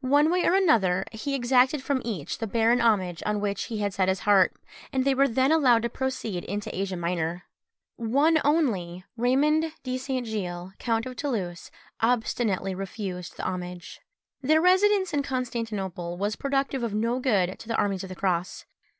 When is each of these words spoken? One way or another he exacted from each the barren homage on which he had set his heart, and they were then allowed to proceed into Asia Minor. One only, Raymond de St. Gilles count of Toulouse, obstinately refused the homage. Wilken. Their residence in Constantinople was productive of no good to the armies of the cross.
One 0.00 0.28
way 0.28 0.44
or 0.44 0.54
another 0.56 1.04
he 1.12 1.36
exacted 1.36 1.84
from 1.84 2.02
each 2.04 2.38
the 2.38 2.48
barren 2.48 2.80
homage 2.80 3.22
on 3.24 3.40
which 3.40 3.66
he 3.66 3.78
had 3.78 3.94
set 3.94 4.08
his 4.08 4.18
heart, 4.26 4.52
and 4.92 5.04
they 5.04 5.14
were 5.14 5.28
then 5.28 5.52
allowed 5.52 5.82
to 5.82 5.88
proceed 5.88 6.42
into 6.42 6.76
Asia 6.76 6.96
Minor. 6.96 7.44
One 7.94 8.40
only, 8.44 9.04
Raymond 9.16 9.70
de 9.84 9.96
St. 9.96 10.26
Gilles 10.26 10.72
count 10.80 11.06
of 11.06 11.14
Toulouse, 11.14 11.70
obstinately 12.00 12.74
refused 12.74 13.36
the 13.36 13.44
homage. 13.44 14.00
Wilken. 14.42 14.48
Their 14.48 14.60
residence 14.60 15.14
in 15.14 15.22
Constantinople 15.22 16.16
was 16.18 16.34
productive 16.34 16.82
of 16.82 16.92
no 16.92 17.20
good 17.20 17.56
to 17.60 17.68
the 17.68 17.76
armies 17.76 18.02
of 18.02 18.08
the 18.08 18.16
cross. 18.16 18.64